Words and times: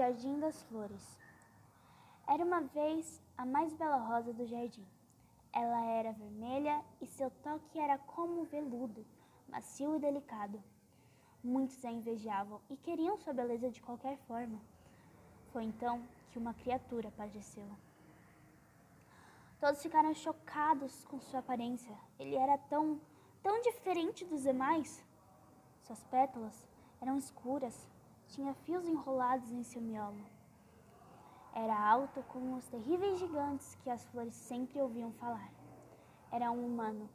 Jardim 0.00 0.40
das 0.40 0.62
Flores. 0.62 1.18
Era 2.26 2.42
uma 2.42 2.62
vez 2.62 3.22
a 3.36 3.44
mais 3.44 3.74
bela 3.74 3.98
rosa 3.98 4.32
do 4.32 4.46
jardim. 4.46 4.86
Ela 5.52 5.84
era 5.84 6.12
vermelha 6.12 6.82
e 7.02 7.06
seu 7.06 7.30
toque 7.42 7.78
era 7.78 7.98
como 7.98 8.44
veludo, 8.44 9.04
macio 9.46 9.96
e 9.96 9.98
delicado. 9.98 10.58
Muitos 11.44 11.84
a 11.84 11.90
invejavam 11.90 12.62
e 12.70 12.78
queriam 12.78 13.18
sua 13.18 13.34
beleza 13.34 13.70
de 13.70 13.82
qualquer 13.82 14.16
forma. 14.26 14.58
Foi 15.52 15.64
então 15.64 16.02
que 16.30 16.38
uma 16.38 16.54
criatura 16.54 17.08
apareceu. 17.08 17.68
Todos 19.60 19.82
ficaram 19.82 20.14
chocados 20.14 21.04
com 21.04 21.20
sua 21.20 21.40
aparência. 21.40 21.94
Ele 22.18 22.36
era 22.36 22.56
tão, 22.56 22.98
tão 23.42 23.60
diferente 23.60 24.24
dos 24.24 24.44
demais. 24.44 25.04
Suas 25.82 26.02
pétalas 26.04 26.66
eram 27.02 27.18
escuras, 27.18 27.86
tinha 28.30 28.54
fios 28.54 28.86
enrolados 28.86 29.50
em 29.52 29.62
seu 29.62 29.82
miolo. 29.82 30.24
Era 31.52 31.76
alto 31.76 32.22
como 32.28 32.56
os 32.56 32.68
terríveis 32.68 33.18
gigantes 33.18 33.74
que 33.82 33.90
as 33.90 34.04
flores 34.06 34.34
sempre 34.34 34.80
ouviam 34.80 35.12
falar. 35.12 35.50
Era 36.30 36.50
um 36.50 36.64
humano. 36.64 37.08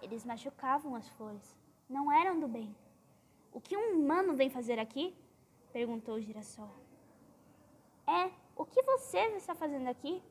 Eles 0.00 0.24
machucavam 0.24 0.94
as 0.94 1.08
flores. 1.10 1.56
Não 1.88 2.10
eram 2.10 2.40
do 2.40 2.48
bem. 2.48 2.74
O 3.52 3.60
que 3.60 3.76
um 3.76 3.98
humano 3.98 4.34
vem 4.34 4.48
fazer 4.48 4.78
aqui? 4.78 5.14
perguntou 5.72 6.14
o 6.14 6.20
girassol. 6.20 6.70
É, 8.06 8.30
o 8.56 8.64
que 8.64 8.82
você 8.82 9.18
está 9.36 9.54
fazendo 9.54 9.88
aqui? 9.88 10.22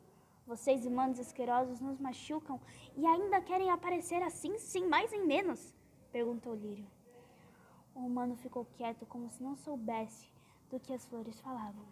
Vocês, 0.48 0.86
humanos 0.86 1.20
asquerosos, 1.20 1.80
nos 1.80 2.00
machucam 2.00 2.60
e 2.96 3.06
ainda 3.06 3.42
querem 3.42 3.70
aparecer 3.70 4.22
assim, 4.24 4.58
sem 4.58 4.88
mais 4.88 5.12
nem 5.12 5.26
menos? 5.26 5.74
perguntou 6.12 6.54
Lírio. 6.54 6.88
O 7.96 8.00
humano 8.00 8.36
ficou 8.36 8.66
quieto, 8.66 9.06
como 9.06 9.30
se 9.30 9.44
não 9.44 9.56
soubesse 9.56 10.28
do 10.70 10.80
que 10.80 10.94
as 10.94 11.06
flores 11.06 11.40
falavam. 11.40 11.86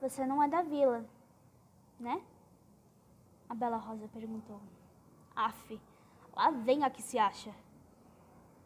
Você 0.00 0.24
não 0.26 0.42
é 0.42 0.48
da 0.48 0.62
vila, 0.62 1.04
né? 1.98 2.22
A 3.48 3.54
Bela 3.54 3.76
Rosa 3.76 4.08
perguntou. 4.08 4.60
Aff, 5.34 5.80
lá 6.36 6.50
vem 6.50 6.84
a 6.84 6.90
que 6.90 7.02
se 7.02 7.18
acha. 7.18 7.54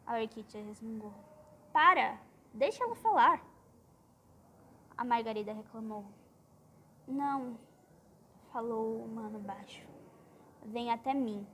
A 0.05 0.19
Orquídea 0.19 0.63
resmungou. 0.63 1.13
Para, 1.71 2.19
deixa 2.53 2.83
ela 2.83 2.95
falar. 2.95 3.43
A 4.97 5.03
Margarida 5.03 5.53
reclamou. 5.53 6.05
Não, 7.07 7.57
falou 8.51 8.97
o 8.97 9.05
humano 9.05 9.39
baixo. 9.39 9.87
Vem 10.65 10.91
até 10.91 11.13
mim. 11.13 11.47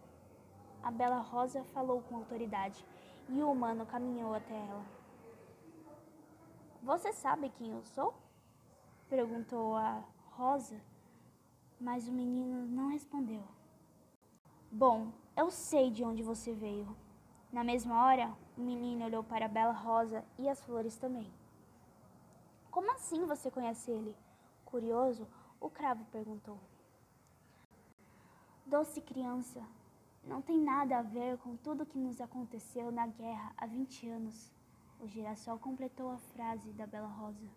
A 0.81 0.91
Bela 0.91 1.19
Rosa 1.19 1.63
falou 1.65 2.01
com 2.01 2.17
autoridade 2.17 2.85
e 3.29 3.41
o 3.41 3.51
humano 3.51 3.85
caminhou 3.85 4.33
até 4.33 4.55
ela. 4.55 4.85
Você 6.81 7.11
sabe 7.13 7.49
quem 7.49 7.71
eu 7.71 7.83
sou? 7.83 8.13
perguntou 9.09 9.75
a 9.75 10.03
Rosa, 10.31 10.81
mas 11.79 12.07
o 12.07 12.11
menino 12.11 12.65
não 12.65 12.89
respondeu. 12.89 13.43
Bom, 14.71 15.11
eu 15.37 15.49
sei 15.51 15.89
de 15.89 16.03
onde 16.03 16.23
você 16.23 16.53
veio. 16.53 16.95
Na 17.51 17.63
mesma 17.63 18.05
hora, 18.05 18.35
o 18.57 18.61
menino 18.61 19.05
olhou 19.05 19.23
para 19.23 19.45
a 19.45 19.49
Bela 19.49 19.71
Rosa 19.71 20.25
e 20.37 20.49
as 20.49 20.61
flores 20.63 20.97
também. 20.97 21.31
Como 22.69 22.91
assim 22.91 23.25
você 23.25 23.49
conhece 23.49 23.89
ele? 23.89 24.15
Curioso, 24.65 25.27
o 25.59 25.69
cravo 25.69 26.03
perguntou. 26.11 26.59
Doce 28.65 28.99
criança, 28.99 29.63
não 30.27 30.41
tem 30.41 30.57
nada 30.59 30.97
a 30.97 31.01
ver 31.01 31.37
com 31.37 31.55
tudo 31.57 31.85
que 31.85 31.97
nos 31.97 32.19
aconteceu 32.19 32.91
na 32.91 33.07
guerra 33.07 33.53
há 33.57 33.65
20 33.65 34.09
anos. 34.09 34.51
O 34.99 35.07
girassol 35.07 35.59
completou 35.59 36.11
a 36.11 36.17
frase 36.17 36.71
da 36.71 36.87
Bela 36.87 37.07
Rosa. 37.07 37.47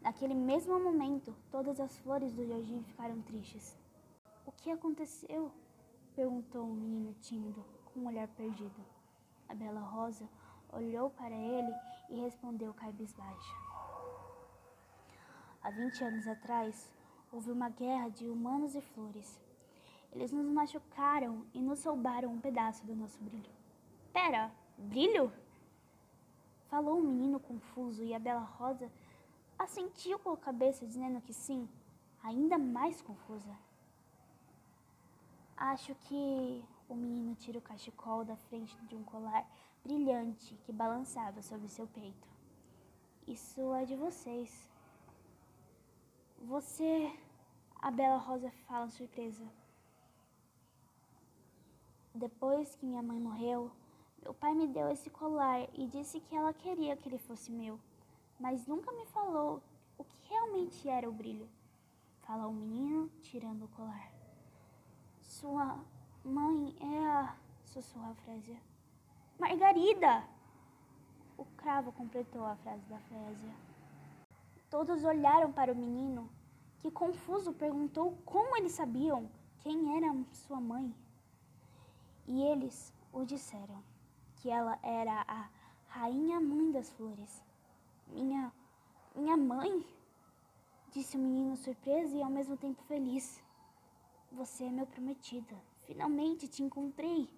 Naquele 0.00 0.34
mesmo 0.34 0.78
momento, 0.78 1.34
todas 1.50 1.80
as 1.80 1.96
flores 1.98 2.32
do 2.32 2.46
jardim 2.46 2.82
ficaram 2.82 3.20
tristes. 3.22 3.76
O 4.46 4.52
que 4.52 4.70
aconteceu? 4.70 5.50
perguntou 6.14 6.64
um 6.64 6.74
menino 6.74 7.14
tímido, 7.22 7.64
com 7.86 8.00
um 8.00 8.06
olhar 8.08 8.26
perdido. 8.28 8.84
A 9.48 9.54
Bela 9.54 9.80
Rosa 9.80 10.28
olhou 10.72 11.10
para 11.10 11.34
ele 11.34 11.72
e 12.10 12.20
respondeu 12.20 12.74
cabisbaixa. 12.74 13.54
Há 15.62 15.70
20 15.70 16.04
anos 16.04 16.26
atrás, 16.26 16.90
houve 17.32 17.50
uma 17.52 17.68
guerra 17.68 18.08
de 18.08 18.28
humanos 18.28 18.74
e 18.74 18.80
flores. 18.80 19.38
Eles 20.12 20.32
nos 20.32 20.46
machucaram 20.46 21.44
e 21.52 21.60
nos 21.60 21.84
roubaram 21.84 22.30
um 22.32 22.40
pedaço 22.40 22.84
do 22.86 22.94
nosso 22.94 23.18
brilho. 23.22 23.50
Pera, 24.12 24.50
brilho? 24.76 25.32
Falou 26.68 26.98
o 26.98 27.02
menino 27.02 27.38
confuso 27.38 28.02
e 28.02 28.14
a 28.14 28.18
Bela 28.18 28.40
Rosa 28.40 28.90
assentiu 29.58 30.18
com 30.18 30.30
a 30.30 30.36
cabeça, 30.36 30.86
dizendo 30.86 31.20
que 31.20 31.32
sim, 31.32 31.68
ainda 32.22 32.58
mais 32.58 33.00
confusa. 33.02 33.56
Acho 35.56 35.94
que 35.94 36.64
o 36.88 36.94
menino 36.94 37.34
tira 37.34 37.58
o 37.58 37.62
cachecol 37.62 38.24
da 38.24 38.36
frente 38.36 38.76
de 38.86 38.94
um 38.94 39.02
colar 39.02 39.46
brilhante 39.82 40.54
que 40.64 40.72
balançava 40.72 41.42
sobre 41.42 41.68
seu 41.68 41.86
peito. 41.86 42.28
Isso 43.26 43.74
é 43.74 43.84
de 43.84 43.96
vocês. 43.96 44.70
Você. 46.42 47.12
A 47.80 47.90
Bela 47.90 48.18
Rosa 48.18 48.50
fala 48.66 48.88
surpresa. 48.88 49.46
Depois 52.18 52.74
que 52.74 52.84
minha 52.84 53.00
mãe 53.00 53.20
morreu, 53.20 53.70
meu 54.20 54.34
pai 54.34 54.52
me 54.52 54.66
deu 54.66 54.90
esse 54.90 55.08
colar 55.08 55.68
e 55.72 55.86
disse 55.86 56.18
que 56.18 56.34
ela 56.34 56.52
queria 56.52 56.96
que 56.96 57.08
ele 57.08 57.16
fosse 57.16 57.48
meu, 57.52 57.78
mas 58.40 58.66
nunca 58.66 58.90
me 58.90 59.06
falou 59.06 59.62
o 59.96 60.02
que 60.02 60.28
realmente 60.28 60.88
era 60.88 61.08
o 61.08 61.12
brilho. 61.12 61.48
Fala 62.22 62.48
o 62.48 62.52
menino, 62.52 63.08
tirando 63.22 63.66
o 63.66 63.68
colar. 63.68 64.10
Sua 65.22 65.78
mãe 66.24 66.74
é 66.80 67.06
a. 67.06 67.36
sussurra 67.66 68.10
a 68.10 68.14
Frésia. 68.16 68.60
Margarida! 69.38 70.24
O 71.36 71.44
cravo 71.44 71.92
completou 71.92 72.44
a 72.44 72.56
frase 72.56 72.84
da 72.86 72.98
Frésia. 72.98 73.54
Todos 74.68 75.04
olharam 75.04 75.52
para 75.52 75.72
o 75.72 75.76
menino, 75.76 76.28
que 76.80 76.90
confuso 76.90 77.52
perguntou 77.52 78.18
como 78.24 78.56
eles 78.56 78.72
sabiam 78.72 79.30
quem 79.60 79.96
era 79.96 80.12
sua 80.32 80.60
mãe. 80.60 80.92
E 82.30 82.42
eles 82.42 82.92
o 83.10 83.24
disseram 83.24 83.82
que 84.36 84.50
ela 84.50 84.78
era 84.82 85.24
a 85.26 85.48
rainha 85.86 86.38
mãe 86.38 86.70
das 86.70 86.90
flores. 86.90 87.42
Minha 88.06 88.52
minha 89.14 89.36
mãe? 89.36 89.84
Disse 90.92 91.16
o 91.16 91.20
menino 91.20 91.56
surpreso 91.56 92.14
e 92.14 92.22
ao 92.22 92.30
mesmo 92.30 92.54
tempo 92.56 92.82
feliz. 92.82 93.42
Você 94.30 94.64
é 94.64 94.70
meu 94.70 94.86
prometido. 94.86 95.56
Finalmente 95.86 96.46
te 96.46 96.62
encontrei, 96.62 97.30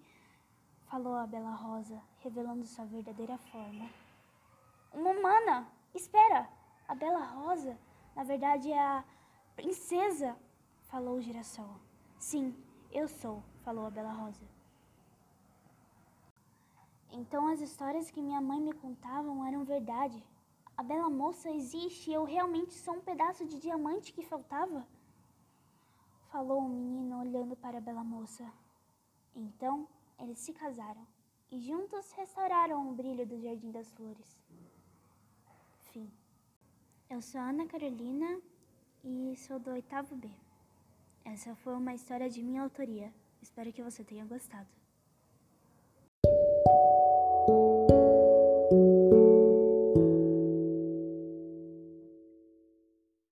falou 0.87 1.15
a 1.15 1.25
Bela 1.25 1.55
Rosa, 1.55 2.01
revelando 2.19 2.65
sua 2.65 2.83
verdadeira 2.83 3.37
forma. 3.37 3.89
Uma 4.93 5.11
humana! 5.11 5.67
Espera! 5.95 6.49
A 6.85 6.93
Bela 6.93 7.23
Rosa, 7.23 7.79
na 8.13 8.25
verdade, 8.25 8.69
é 8.69 8.77
a 8.77 9.05
princesa, 9.55 10.37
falou 10.81 11.15
o 11.15 11.21
girassol. 11.21 11.79
Sim, 12.19 12.53
eu 12.91 13.07
sou, 13.07 13.41
falou 13.63 13.85
a 13.85 13.89
Bela 13.89 14.11
Rosa. 14.11 14.60
Então 17.11 17.47
as 17.47 17.59
histórias 17.59 18.09
que 18.09 18.21
minha 18.21 18.39
mãe 18.39 18.59
me 18.61 18.73
contavam 18.73 19.45
eram 19.45 19.65
verdade. 19.65 20.23
A 20.77 20.83
bela 20.83 21.09
moça 21.09 21.51
existe 21.51 22.09
e 22.09 22.13
eu 22.13 22.23
realmente 22.23 22.73
sou 22.73 22.95
um 22.95 23.01
pedaço 23.01 23.45
de 23.45 23.59
diamante 23.59 24.13
que 24.13 24.23
faltava? 24.23 24.87
Falou 26.31 26.59
o 26.59 26.69
menino 26.69 27.19
olhando 27.19 27.55
para 27.55 27.77
a 27.77 27.81
bela 27.81 28.03
moça. 28.03 28.49
Então 29.35 29.87
eles 30.17 30.39
se 30.39 30.53
casaram 30.53 31.05
e 31.51 31.59
juntos 31.59 32.11
restauraram 32.13 32.89
o 32.89 32.93
brilho 32.93 33.27
do 33.27 33.39
Jardim 33.41 33.71
das 33.71 33.91
Flores. 33.91 34.39
Fim. 35.91 36.09
Eu 37.09 37.21
sou 37.21 37.41
Ana 37.41 37.67
Carolina 37.67 38.41
e 39.03 39.35
sou 39.35 39.59
do 39.59 39.71
oitavo 39.71 40.15
B. 40.15 40.29
Essa 41.25 41.53
foi 41.55 41.75
uma 41.75 41.93
história 41.93 42.29
de 42.29 42.41
minha 42.41 42.61
autoria. 42.61 43.13
Espero 43.41 43.73
que 43.73 43.83
você 43.83 44.01
tenha 44.03 44.23
gostado. 44.23 44.69